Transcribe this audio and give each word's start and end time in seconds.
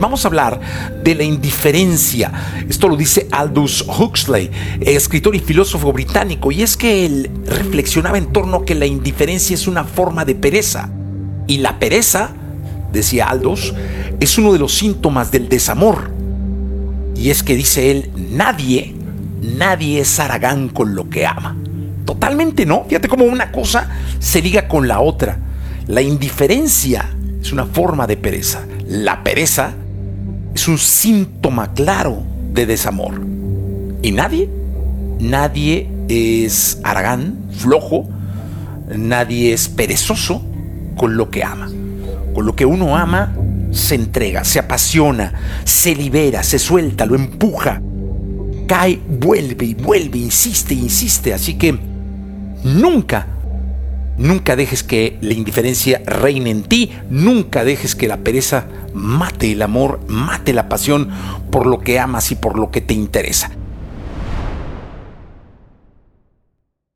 Vamos 0.00 0.24
a 0.24 0.28
hablar 0.28 0.60
de 1.02 1.14
la 1.14 1.24
indiferencia. 1.24 2.30
Esto 2.68 2.88
lo 2.88 2.96
dice 2.96 3.26
Aldous 3.32 3.84
Huxley, 3.86 4.50
escritor 4.80 5.34
y 5.34 5.40
filósofo 5.40 5.92
británico, 5.92 6.52
y 6.52 6.62
es 6.62 6.76
que 6.76 7.04
él 7.04 7.30
reflexionaba 7.46 8.16
en 8.16 8.32
torno 8.32 8.58
a 8.58 8.64
que 8.64 8.76
la 8.76 8.86
indiferencia 8.86 9.54
es 9.54 9.66
una 9.66 9.84
forma 9.84 10.24
de 10.24 10.36
pereza. 10.36 10.88
Y 11.48 11.58
la 11.58 11.80
pereza, 11.80 12.30
decía 12.92 13.26
Aldous, 13.26 13.74
es 14.20 14.38
uno 14.38 14.52
de 14.52 14.60
los 14.60 14.74
síntomas 14.74 15.32
del 15.32 15.48
desamor. 15.48 16.12
Y 17.16 17.30
es 17.30 17.42
que 17.42 17.56
dice 17.56 17.90
él, 17.90 18.12
nadie, 18.30 18.94
nadie 19.42 20.00
es 20.00 20.20
aragán 20.20 20.68
con 20.68 20.94
lo 20.94 21.10
que 21.10 21.26
ama. 21.26 21.56
Totalmente 22.04 22.64
no. 22.66 22.84
Fíjate 22.84 23.08
cómo 23.08 23.24
una 23.24 23.50
cosa 23.50 23.90
se 24.20 24.40
liga 24.40 24.68
con 24.68 24.86
la 24.86 25.00
otra. 25.00 25.38
La 25.88 26.02
indiferencia 26.02 27.10
es 27.40 27.52
una 27.52 27.66
forma 27.66 28.06
de 28.06 28.16
pereza. 28.16 28.64
La 28.86 29.24
pereza 29.24 29.74
es 30.58 30.66
un 30.66 30.78
síntoma 30.78 31.72
claro 31.72 32.20
de 32.52 32.66
desamor. 32.66 33.20
Y 34.02 34.10
nadie, 34.10 34.50
nadie 35.20 35.88
es 36.08 36.80
aragán, 36.82 37.36
flojo, 37.52 38.08
nadie 38.92 39.52
es 39.52 39.68
perezoso 39.68 40.42
con 40.96 41.16
lo 41.16 41.30
que 41.30 41.44
ama. 41.44 41.70
Con 42.34 42.44
lo 42.44 42.56
que 42.56 42.66
uno 42.66 42.96
ama, 42.96 43.36
se 43.70 43.94
entrega, 43.94 44.42
se 44.42 44.58
apasiona, 44.58 45.32
se 45.62 45.94
libera, 45.94 46.42
se 46.42 46.58
suelta, 46.58 47.06
lo 47.06 47.14
empuja. 47.14 47.80
Cae, 48.66 48.98
vuelve 49.08 49.64
y 49.64 49.74
vuelve, 49.74 50.18
insiste, 50.18 50.74
insiste. 50.74 51.34
Así 51.34 51.54
que 51.54 51.78
nunca 52.64 53.28
Nunca 54.18 54.56
dejes 54.56 54.82
que 54.82 55.16
la 55.20 55.32
indiferencia 55.32 56.02
reine 56.04 56.50
en 56.50 56.64
ti, 56.64 56.90
nunca 57.08 57.64
dejes 57.64 57.94
que 57.94 58.08
la 58.08 58.18
pereza 58.18 58.66
mate 58.92 59.52
el 59.52 59.62
amor, 59.62 60.00
mate 60.08 60.52
la 60.52 60.68
pasión 60.68 61.08
por 61.50 61.66
lo 61.66 61.80
que 61.80 62.00
amas 62.00 62.32
y 62.32 62.34
por 62.34 62.58
lo 62.58 62.70
que 62.70 62.80
te 62.80 62.94
interesa. 62.94 63.50